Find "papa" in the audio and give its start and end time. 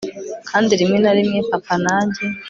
1.51-1.75